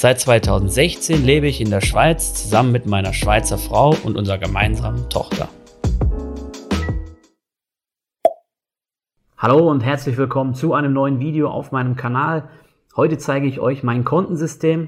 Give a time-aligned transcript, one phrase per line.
[0.00, 5.08] Seit 2016 lebe ich in der Schweiz zusammen mit meiner Schweizer Frau und unserer gemeinsamen
[5.08, 5.48] Tochter.
[9.36, 12.48] Hallo und herzlich willkommen zu einem neuen Video auf meinem Kanal.
[12.94, 14.86] Heute zeige ich euch mein Kontensystem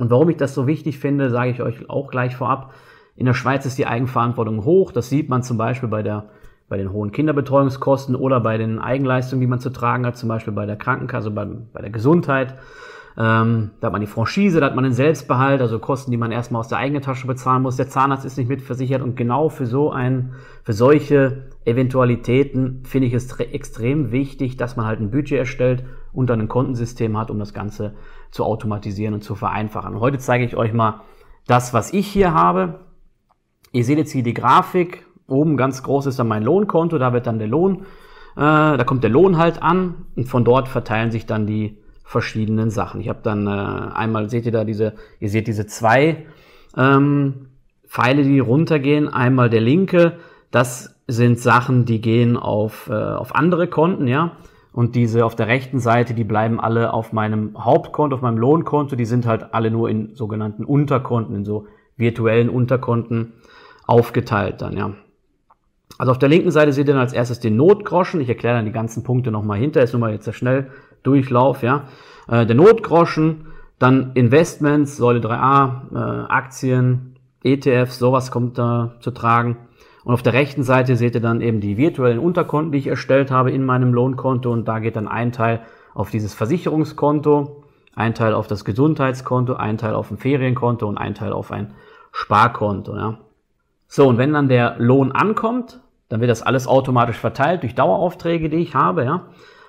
[0.00, 2.74] und warum ich das so wichtig finde, sage ich euch auch gleich vorab.
[3.14, 4.90] In der Schweiz ist die Eigenverantwortung hoch.
[4.90, 6.24] Das sieht man zum Beispiel bei, der,
[6.68, 10.54] bei den hohen Kinderbetreuungskosten oder bei den Eigenleistungen, die man zu tragen hat, zum Beispiel
[10.54, 12.56] bei der Krankenkasse, bei, bei der Gesundheit.
[13.16, 16.32] Ähm, da hat man die Franchise, da hat man den Selbstbehalt, also Kosten, die man
[16.32, 17.76] erstmal aus der eigenen Tasche bezahlen muss.
[17.76, 23.14] Der Zahnarzt ist nicht mitversichert und genau für so ein, für solche Eventualitäten finde ich
[23.14, 27.38] es extrem wichtig, dass man halt ein Budget erstellt und dann ein Kontensystem hat, um
[27.38, 27.94] das Ganze
[28.30, 30.00] zu automatisieren und zu vereinfachen.
[30.00, 31.02] heute zeige ich euch mal
[31.46, 32.80] das, was ich hier habe.
[33.72, 35.06] Ihr seht jetzt hier die Grafik.
[35.26, 37.82] Oben ganz groß ist dann mein Lohnkonto, da wird dann der Lohn,
[38.36, 42.70] äh, da kommt der Lohn halt an und von dort verteilen sich dann die verschiedenen
[42.70, 43.00] Sachen.
[43.00, 46.26] Ich habe dann äh, einmal, seht ihr da diese, ihr seht diese zwei
[46.76, 47.48] ähm,
[47.86, 49.08] Pfeile, die runtergehen.
[49.08, 50.18] Einmal der linke,
[50.50, 54.36] das sind Sachen, die gehen auf, äh, auf andere Konten, ja.
[54.72, 58.96] Und diese auf der rechten Seite, die bleiben alle auf meinem Hauptkonto, auf meinem Lohnkonto,
[58.96, 63.34] die sind halt alle nur in sogenannten Unterkonten, in so virtuellen Unterkonten
[63.86, 64.92] aufgeteilt dann, ja.
[65.98, 68.20] Also auf der linken Seite seht ihr dann als erstes den Notgroschen.
[68.20, 69.82] Ich erkläre dann die ganzen Punkte nochmal hinter.
[69.82, 70.32] Ist nur mal jetzt der
[71.02, 71.84] Schnelldurchlauf, ja.
[72.28, 73.46] Äh, der Notgroschen,
[73.78, 79.56] dann Investments, Säule 3a, äh, Aktien, ETFs, sowas kommt da zu tragen.
[80.04, 83.30] Und auf der rechten Seite seht ihr dann eben die virtuellen Unterkonten, die ich erstellt
[83.30, 84.50] habe in meinem Lohnkonto.
[84.50, 85.60] Und da geht dann ein Teil
[85.94, 87.64] auf dieses Versicherungskonto,
[87.94, 91.74] ein Teil auf das Gesundheitskonto, ein Teil auf ein Ferienkonto und ein Teil auf ein
[92.12, 92.96] Sparkonto.
[92.96, 93.18] Ja.
[93.86, 98.48] So, und wenn dann der Lohn ankommt, dann wird das alles automatisch verteilt durch Daueraufträge,
[98.48, 99.04] die ich habe.
[99.04, 99.26] Ja.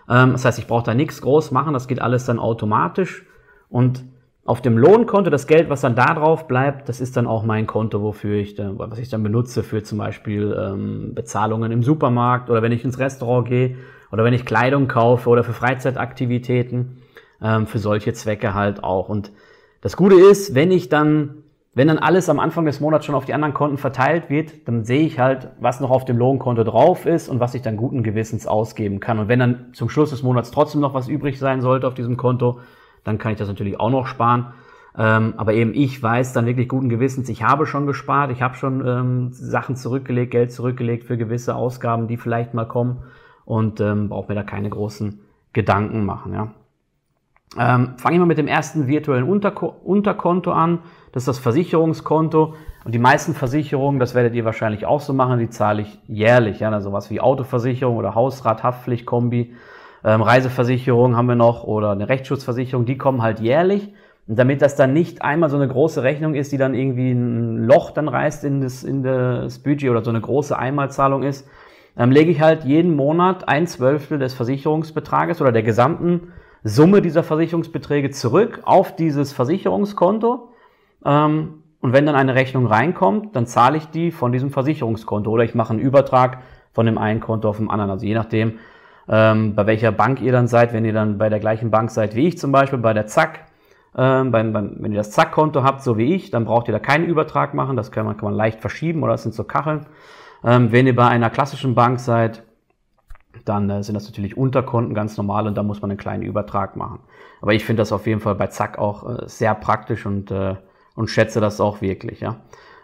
[0.09, 3.25] Ähm, das heißt, ich brauche da nichts groß machen, das geht alles dann automatisch.
[3.69, 4.03] Und
[4.45, 7.65] auf dem Lohnkonto, das Geld, was dann da drauf bleibt, das ist dann auch mein
[7.65, 12.49] Konto, wofür ich, dann, was ich dann benutze für zum Beispiel ähm, Bezahlungen im Supermarkt
[12.49, 13.77] oder wenn ich ins Restaurant gehe
[14.11, 16.97] oder wenn ich Kleidung kaufe oder für Freizeitaktivitäten,
[17.41, 19.07] ähm, für solche Zwecke halt auch.
[19.07, 19.31] Und
[19.79, 21.42] das Gute ist, wenn ich dann,
[21.75, 24.83] wenn dann alles am Anfang des Monats schon auf die anderen Konten verteilt wird, dann
[24.85, 28.03] sehe ich halt, was noch auf dem Lohnkonto drauf ist und was ich dann guten
[28.03, 29.17] Gewissens ausgeben kann.
[29.17, 32.15] Und wenn dann zum Schluss des Monats trotzdem noch was übrig sein sollte auf diesem
[32.15, 32.59] Konto,
[33.03, 34.53] dann kann ich das natürlich auch noch sparen.
[34.95, 38.53] Ähm, aber eben ich weiß dann wirklich guten Gewissens, ich habe schon gespart, ich habe
[38.53, 43.01] schon ähm, Sachen zurückgelegt, Geld zurückgelegt für gewisse Ausgaben, die vielleicht mal kommen
[43.45, 46.33] und ähm, brauche mir da keine großen Gedanken machen.
[46.33, 46.53] Ja.
[47.59, 50.79] Ähm, Fange ich mal mit dem ersten virtuellen Unterko Unterkonto an.
[51.11, 52.55] Das ist das Versicherungskonto.
[52.85, 56.59] Und die meisten Versicherungen, das werdet ihr wahrscheinlich auch so machen, die zahle ich jährlich.
[56.59, 59.53] Ja, also was wie Autoversicherung oder Hausrat, Haftpflicht, Kombi
[60.03, 63.93] ähm, Reiseversicherung haben wir noch oder eine Rechtsschutzversicherung, die kommen halt jährlich.
[64.27, 67.65] Und damit das dann nicht einmal so eine große Rechnung ist, die dann irgendwie ein
[67.65, 71.47] Loch dann reißt in das, in das Budget oder so eine große Einmalzahlung ist,
[71.97, 76.33] ähm, lege ich halt jeden Monat ein Zwölftel des Versicherungsbetrages oder der gesamten
[76.63, 80.49] Summe dieser Versicherungsbeträge zurück auf dieses Versicherungskonto.
[81.05, 85.43] Ähm, und wenn dann eine Rechnung reinkommt, dann zahle ich die von diesem Versicherungskonto oder
[85.43, 86.39] ich mache einen Übertrag
[86.71, 87.91] von dem einen Konto auf dem anderen.
[87.91, 88.59] Also je nachdem,
[89.09, 92.15] ähm, bei welcher Bank ihr dann seid, wenn ihr dann bei der gleichen Bank seid
[92.15, 93.45] wie ich zum Beispiel, bei der Zack,
[93.97, 96.79] ähm, beim, beim, wenn ihr das Zack-Konto habt, so wie ich, dann braucht ihr da
[96.79, 99.85] keinen Übertrag machen, das kann man, kann man leicht verschieben oder das sind so Kacheln.
[100.43, 102.43] Ähm, wenn ihr bei einer klassischen Bank seid,
[103.45, 106.75] dann äh, sind das natürlich Unterkonten ganz normal und da muss man einen kleinen Übertrag
[106.75, 106.99] machen.
[107.41, 110.55] Aber ich finde das auf jeden Fall bei Zack auch äh, sehr praktisch und, äh,
[110.95, 112.21] und schätze das auch wirklich.
[112.21, 112.37] Ja.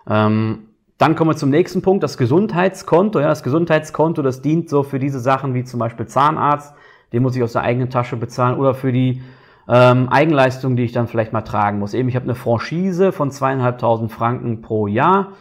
[0.08, 0.68] Ähm,
[0.98, 3.20] dann kommen wir zum nächsten Punkt, das Gesundheitskonto.
[3.20, 6.74] Ja, das Gesundheitskonto, das dient so für diese Sachen wie zum Beispiel Zahnarzt,
[7.14, 9.22] den muss ich aus der eigenen Tasche bezahlen oder für die
[9.70, 11.94] ähm, Eigenleistung, die ich dann vielleicht mal tragen muss.
[11.94, 15.34] Eben, ich habe eine Franchise von zweieinhalbtausend Franken pro Jahr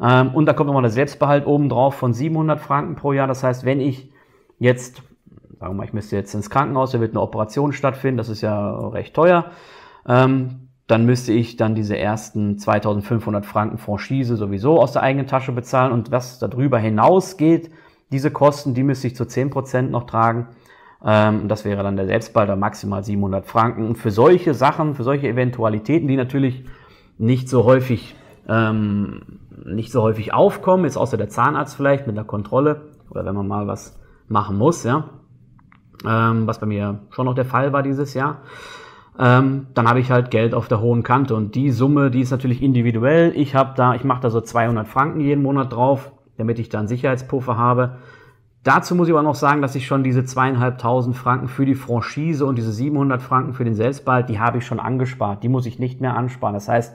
[0.00, 3.26] ähm, und da kommt nochmal der Selbstbehalt oben drauf von 700 Franken pro Jahr.
[3.26, 4.09] Das heißt, wenn ich
[4.60, 5.02] jetzt,
[5.58, 8.42] sagen wir mal, ich müsste jetzt ins Krankenhaus, da wird eine Operation stattfinden, das ist
[8.42, 9.46] ja recht teuer.
[10.06, 15.52] Ähm, dann müsste ich dann diese ersten 2500 Franken Franchise sowieso aus der eigenen Tasche
[15.52, 17.70] bezahlen und was darüber hinausgeht,
[18.12, 20.48] diese Kosten, die müsste ich zu 10% noch tragen.
[21.04, 23.86] Ähm, das wäre dann der Selbstbalder maximal 700 Franken.
[23.86, 26.64] Und für solche Sachen, für solche Eventualitäten, die natürlich
[27.18, 28.16] nicht so häufig
[28.48, 29.22] ähm,
[29.64, 33.46] nicht so häufig aufkommen, jetzt außer der Zahnarzt vielleicht mit einer Kontrolle oder wenn man
[33.46, 33.99] mal was
[34.30, 35.10] machen muss, ja.
[36.06, 38.38] Ähm, was bei mir schon noch der Fall war dieses Jahr.
[39.18, 42.30] Ähm, dann habe ich halt Geld auf der hohen Kante und die Summe, die ist
[42.30, 43.32] natürlich individuell.
[43.36, 46.78] Ich habe da, ich mache da so 200 Franken jeden Monat drauf, damit ich da
[46.78, 47.98] einen Sicherheitspuffer habe.
[48.62, 52.44] Dazu muss ich aber noch sagen, dass ich schon diese zweieinhalbtausend Franken für die Franchise
[52.46, 55.42] und diese 700 Franken für den Selbstbehalt, die habe ich schon angespart.
[55.42, 56.54] Die muss ich nicht mehr ansparen.
[56.54, 56.94] Das heißt,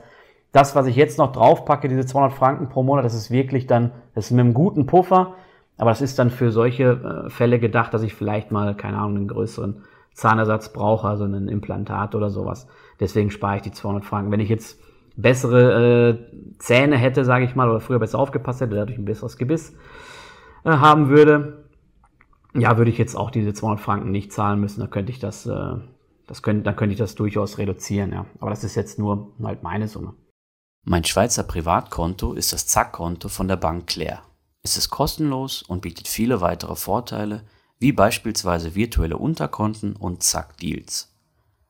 [0.51, 3.91] das, was ich jetzt noch draufpacke, diese 200 Franken pro Monat, das ist wirklich dann,
[4.13, 5.33] das ist mit einem guten Puffer.
[5.77, 9.17] Aber das ist dann für solche äh, Fälle gedacht, dass ich vielleicht mal, keine Ahnung,
[9.17, 9.83] einen größeren
[10.13, 12.67] Zahnersatz brauche, also ein Implantat oder sowas.
[12.99, 14.31] Deswegen spare ich die 200 Franken.
[14.31, 14.79] Wenn ich jetzt
[15.17, 19.37] bessere äh, Zähne hätte, sage ich mal, oder früher besser aufgepasst hätte, dadurch ein besseres
[19.37, 19.75] Gebiss,
[20.63, 21.65] äh, haben würde,
[22.53, 24.79] ja, würde ich jetzt auch diese 200 Franken nicht zahlen müssen.
[24.79, 25.75] Da könnte ich das, äh,
[26.27, 28.25] das könnte, dann könnte ich das durchaus reduzieren, ja.
[28.39, 30.13] Aber das ist jetzt nur halt meine Summe.
[30.85, 34.19] Mein Schweizer Privatkonto ist das Zack-Konto von der Bank Claire.
[34.65, 37.43] Es ist kostenlos und bietet viele weitere Vorteile,
[37.77, 41.13] wie beispielsweise virtuelle Unterkonten und Zack-Deals.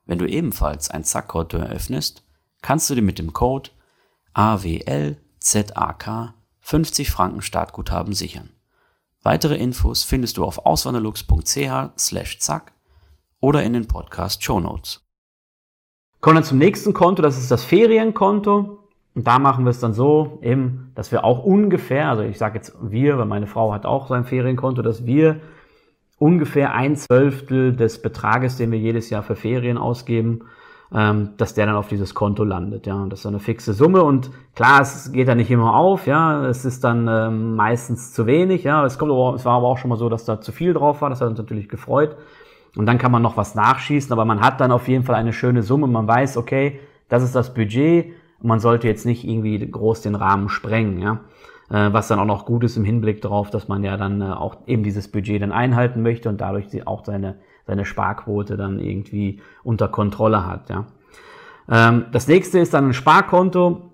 [0.06, 2.24] Wenn du ebenfalls ein Zack-Konto eröffnest,
[2.62, 3.72] kannst du dir mit dem Code
[4.34, 8.52] AWLZAK 50 Franken Startguthaben sichern.
[9.24, 12.72] Weitere Infos findest du auf auswanderlux.ch slash zack
[13.42, 15.06] oder in den Podcast Show Notes.
[16.22, 18.85] Kommen wir zum nächsten Konto, das ist das Ferienkonto.
[19.16, 22.56] Und da machen wir es dann so, eben, dass wir auch ungefähr, also ich sage
[22.56, 25.38] jetzt wir, weil meine Frau hat auch sein Ferienkonto, dass wir
[26.20, 30.42] ungefähr ein Zwölftel des Betrages, den wir jedes Jahr für Ferien ausgeben,
[30.94, 32.88] ähm, dass der dann auf dieses Konto landet.
[32.88, 36.08] Ja, und das ist eine fixe Summe und klar, es geht dann nicht immer auf.
[36.08, 38.64] Ja, es ist dann ähm, meistens zu wenig.
[38.64, 41.02] Ja, es kommt, es war aber auch schon mal so, dass da zu viel drauf
[41.02, 41.10] war.
[41.10, 42.18] Das hat uns natürlich gefreut.
[42.76, 45.32] Und dann kann man noch was nachschießen, aber man hat dann auf jeden Fall eine
[45.32, 45.88] schöne Summe.
[45.88, 48.14] Man weiß, okay, das ist das Budget.
[48.42, 51.00] Man sollte jetzt nicht irgendwie groß den Rahmen sprengen.
[51.00, 51.22] Ja
[51.70, 54.26] äh, was dann auch noch gut ist im Hinblick darauf, dass man ja dann äh,
[54.26, 59.42] auch eben dieses Budget dann einhalten möchte und dadurch auch seine seine Sparquote dann irgendwie
[59.64, 60.70] unter Kontrolle hat.
[60.70, 60.86] Ja.
[61.70, 63.92] Ähm, das nächste ist dann ein Sparkonto.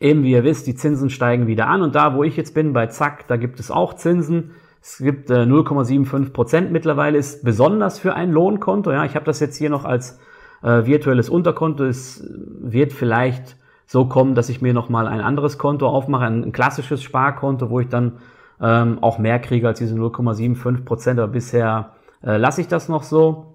[0.00, 2.72] Eben wie ihr wisst, die Zinsen steigen wieder an und da, wo ich jetzt bin,
[2.72, 4.52] bei Zack, da gibt es auch Zinsen.
[4.80, 8.90] Es gibt äh, 0,75 Prozent mittlerweile, ist besonders für ein Lohnkonto.
[8.92, 10.18] Ja, ich habe das jetzt hier noch als
[10.62, 11.84] äh, virtuelles Unterkonto.
[11.84, 16.52] Es wird vielleicht so kommen, dass ich mir nochmal ein anderes Konto aufmache, ein, ein
[16.52, 18.18] klassisches Sparkonto, wo ich dann
[18.60, 21.18] ähm, auch mehr kriege als diese 0,75 Prozent.
[21.18, 21.92] Aber bisher
[22.22, 23.54] äh, lasse ich das noch so.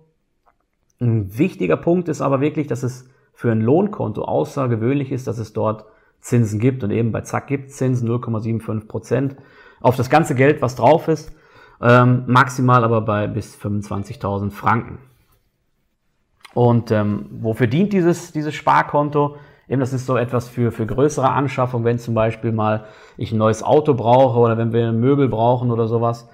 [1.00, 5.54] Ein wichtiger Punkt ist aber wirklich, dass es für ein Lohnkonto außergewöhnlich ist, dass es
[5.54, 5.86] dort
[6.22, 6.84] Zinsen gibt.
[6.84, 9.36] Und eben bei Zack gibt Zinsen 0,75 Prozent
[9.82, 11.32] auf das ganze Geld, was drauf ist.
[11.82, 15.00] Ähm, maximal aber bei bis 25.000 Franken.
[16.56, 19.36] Und ähm, wofür dient dieses, dieses Sparkonto?
[19.68, 22.86] Eben, das ist so etwas für, für größere Anschaffung, wenn zum Beispiel mal
[23.18, 26.30] ich ein neues Auto brauche oder wenn wir Möbel brauchen oder sowas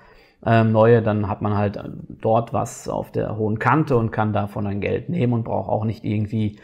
[0.45, 1.79] ähm, neue, dann hat man halt
[2.21, 5.85] dort was auf der hohen Kante und kann davon ein Geld nehmen und braucht auch
[5.85, 6.59] nicht irgendwie,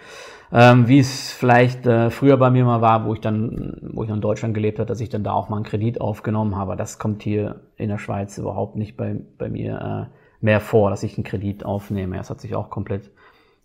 [0.52, 4.10] ähm, wie es vielleicht äh, früher bei mir mal war, wo ich dann, wo ich
[4.10, 6.76] in Deutschland gelebt habe, dass ich dann da auch mal einen Kredit aufgenommen habe.
[6.76, 11.02] Das kommt hier in der Schweiz überhaupt nicht bei, bei mir äh, mehr vor, dass
[11.02, 12.18] ich einen Kredit aufnehme.
[12.18, 13.10] Das hat sich auch komplett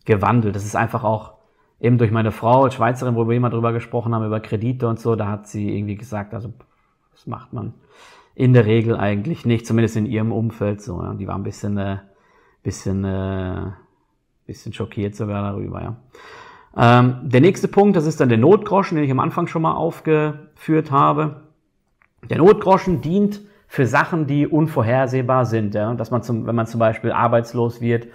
[0.04, 0.54] gewandelt.
[0.56, 1.34] Das ist einfach auch
[1.80, 5.00] eben durch meine Frau als Schweizerin, wo wir immer drüber gesprochen haben, über Kredite und
[5.00, 6.52] so, da hat sie irgendwie gesagt, also
[7.12, 7.74] das macht man
[8.34, 11.02] in der Regel eigentlich nicht, zumindest in ihrem Umfeld so.
[11.02, 11.14] Ja.
[11.14, 11.98] Die war ein bisschen, äh,
[12.62, 13.72] bisschen, äh,
[14.46, 15.82] bisschen schockiert sogar darüber.
[15.82, 15.96] Ja.
[16.74, 19.74] Ähm, der nächste Punkt, das ist dann der Notgroschen, den ich am Anfang schon mal
[19.74, 21.42] aufgeführt habe.
[22.30, 25.74] Der Notgroschen dient für Sachen, die unvorhersehbar sind.
[25.74, 25.92] Ja.
[25.94, 28.06] Dass man zum, wenn man zum Beispiel arbeitslos wird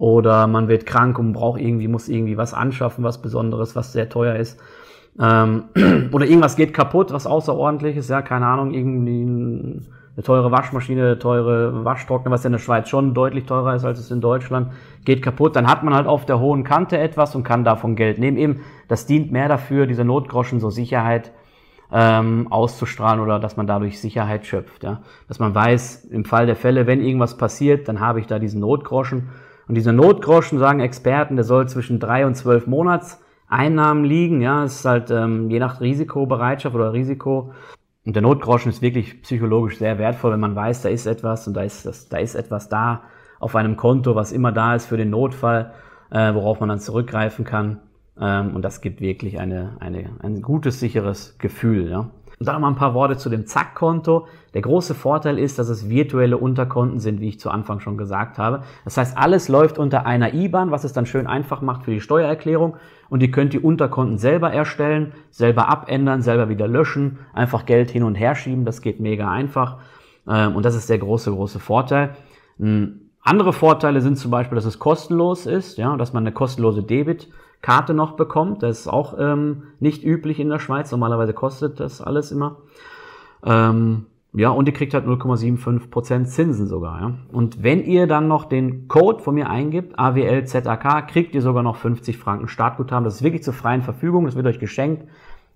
[0.00, 4.08] oder man wird krank und braucht irgendwie, muss irgendwie was anschaffen, was Besonderes, was sehr
[4.08, 4.58] teuer ist
[5.18, 5.64] ähm,
[6.12, 11.84] oder irgendwas geht kaputt, was außerordentliches, ja, keine Ahnung, irgendwie eine teure Waschmaschine, eine teure
[11.84, 14.72] Waschtrockner, was ja in der Schweiz schon deutlich teurer ist als es in Deutschland,
[15.04, 18.18] geht kaputt, dann hat man halt auf der hohen Kante etwas und kann davon Geld
[18.18, 18.36] nehmen.
[18.36, 21.32] Eben, das dient mehr dafür, diese Notgroschen, so Sicherheit
[21.92, 24.84] ähm, auszustrahlen oder dass man dadurch Sicherheit schöpft.
[24.84, 25.02] Ja?
[25.26, 28.60] Dass man weiß, im Fall der Fälle, wenn irgendwas passiert, dann habe ich da diesen
[28.60, 29.30] Notgroschen.
[29.70, 34.40] Und diese Notgroschen, sagen Experten, der soll zwischen drei und zwölf Monats Einnahmen liegen.
[34.40, 37.52] Ja, es ist halt ähm, je nach Risikobereitschaft oder Risiko.
[38.04, 41.54] Und der Notgroschen ist wirklich psychologisch sehr wertvoll, wenn man weiß, da ist etwas und
[41.54, 43.04] da ist, das, da ist etwas da
[43.38, 45.70] auf einem Konto, was immer da ist für den Notfall,
[46.10, 47.78] äh, worauf man dann zurückgreifen kann.
[48.20, 51.88] Ähm, und das gibt wirklich eine, eine, ein gutes, sicheres Gefühl.
[51.88, 52.10] Ja.
[52.40, 54.26] Und dann noch mal ein paar Worte zu dem Zack-Konto.
[54.54, 58.38] Der große Vorteil ist, dass es virtuelle Unterkonten sind, wie ich zu Anfang schon gesagt
[58.38, 58.62] habe.
[58.86, 62.00] Das heißt, alles läuft unter einer IBAN, was es dann schön einfach macht für die
[62.00, 62.78] Steuererklärung.
[63.10, 68.04] Und ihr könnt die Unterkonten selber erstellen, selber abändern, selber wieder löschen, einfach Geld hin
[68.04, 68.64] und her schieben.
[68.64, 69.76] Das geht mega einfach.
[70.26, 72.16] Ähm, und das ist der große, große Vorteil.
[73.20, 76.82] Andere Vorteile sind zum Beispiel, dass es kostenlos ist, ja, dass man eine kostenlose
[77.60, 78.62] Debitkarte noch bekommt.
[78.62, 80.90] Das ist auch ähm, nicht üblich in der Schweiz.
[80.90, 82.56] Normalerweise kostet das alles immer.
[83.44, 87.00] Ähm, ja, und ihr kriegt halt 0,75% Zinsen sogar.
[87.00, 87.12] Ja.
[87.32, 91.76] Und wenn ihr dann noch den Code von mir eingibt, AWLZAK, kriegt ihr sogar noch
[91.76, 93.04] 50 Franken Startguthaben.
[93.04, 95.04] Das ist wirklich zur freien Verfügung, das wird euch geschenkt.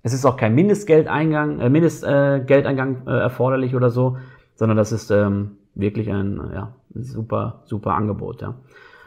[0.03, 4.19] Es ist auch kein Mindestgeldeingang, äh, Mindestgeldeingang äh, erforderlich oder so,
[4.55, 8.43] sondern das ist ähm, wirklich ein ja, super, super Angebot.
[8.43, 8.55] Ja.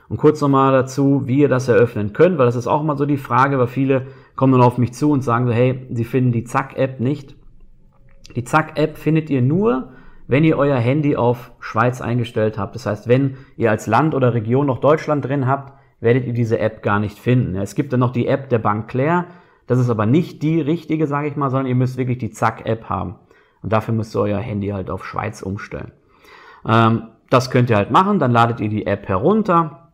[0.09, 3.05] Und kurz nochmal dazu, wie ihr das eröffnen könnt, weil das ist auch mal so
[3.05, 6.31] die Frage, weil viele kommen dann auf mich zu und sagen so, hey, sie finden
[6.31, 7.35] die Zack-App nicht.
[8.35, 9.91] Die Zack-App findet ihr nur,
[10.27, 12.75] wenn ihr euer Handy auf Schweiz eingestellt habt.
[12.75, 16.59] Das heißt, wenn ihr als Land oder Region noch Deutschland drin habt, werdet ihr diese
[16.59, 17.55] App gar nicht finden.
[17.55, 19.25] Es gibt dann noch die App der Bank Claire.
[19.65, 22.89] Das ist aber nicht die richtige, sage ich mal, sondern ihr müsst wirklich die Zack-App
[22.89, 23.15] haben.
[23.63, 25.91] Und dafür müsst ihr euer Handy halt auf Schweiz umstellen.
[26.65, 29.86] Ähm, das könnt ihr halt machen, dann ladet ihr die App herunter,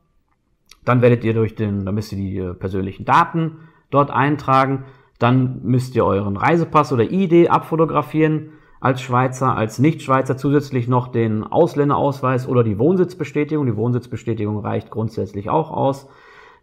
[0.86, 3.60] dann werdet ihr durch den, dann müsst ihr die äh, persönlichen Daten
[3.90, 4.86] dort eintragen,
[5.20, 8.50] dann müsst ihr euren Reisepass oder ID abfotografieren
[8.84, 13.66] als Schweizer, als Nicht-Schweizer zusätzlich noch den Ausländerausweis oder die Wohnsitzbestätigung.
[13.66, 16.10] Die Wohnsitzbestätigung reicht grundsätzlich auch aus.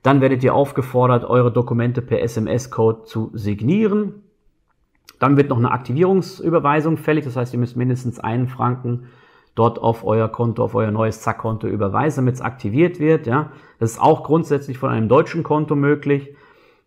[0.03, 4.23] Dann werdet ihr aufgefordert, eure Dokumente per SMS-Code zu signieren.
[5.19, 9.05] Dann wird noch eine Aktivierungsüberweisung fällig, das heißt, ihr müsst mindestens einen Franken
[9.61, 13.27] dort auf euer Konto, auf euer neues Zack-Konto überweisen, damit es aktiviert wird.
[13.27, 13.53] Ja.
[13.79, 16.35] Das ist auch grundsätzlich von einem deutschen Konto möglich.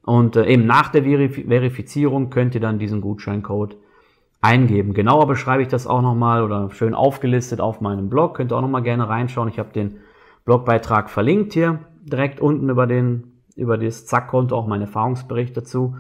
[0.02, 3.78] Und äh, eben nach der Verif Verifizierung könnt ihr dann diesen Gutscheincode
[4.42, 4.96] eingeben.
[4.96, 8.36] Genauer beschreibe ich das auch nochmal oder schön aufgelistet auf meinem Blog.
[8.36, 9.50] Könnt ihr auch nochmal gerne reinschauen.
[9.50, 9.98] Ich habe den
[10.44, 15.96] Blogbeitrag verlinkt hier direkt unten über den über das Zack-Konto auch meinen Erfahrungsbericht dazu.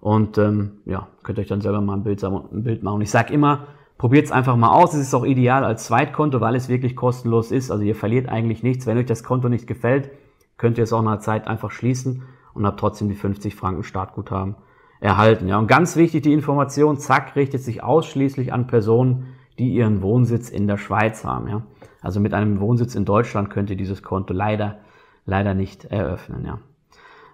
[0.00, 2.96] Und ähm, ja, könnt euch dann selber mal ein Bild, ein Bild machen.
[2.96, 3.66] Und ich sage immer,
[4.00, 4.94] Probiert es einfach mal aus.
[4.94, 7.70] Es ist auch ideal als Zweitkonto, weil es wirklich kostenlos ist.
[7.70, 8.86] Also ihr verliert eigentlich nichts.
[8.86, 10.08] Wenn euch das Konto nicht gefällt,
[10.56, 12.22] könnt ihr es auch nach einer Zeit einfach schließen
[12.54, 14.54] und habt trotzdem die 50 Franken Startguthaben
[15.00, 15.48] erhalten.
[15.48, 20.48] Ja, und ganz wichtig die Information, Zack richtet sich ausschließlich an Personen, die ihren Wohnsitz
[20.48, 21.48] in der Schweiz haben.
[21.48, 21.62] Ja.
[22.00, 24.78] Also mit einem Wohnsitz in Deutschland könnt ihr dieses Konto leider,
[25.26, 26.46] leider nicht eröffnen.
[26.46, 26.58] Ja,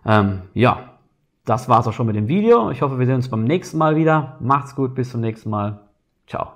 [0.04, 0.98] ähm, ja
[1.44, 2.72] das war's auch schon mit dem Video.
[2.72, 4.36] Ich hoffe, wir sehen uns beim nächsten Mal wieder.
[4.40, 5.82] Macht's gut, bis zum nächsten Mal.
[6.26, 6.55] Ciao.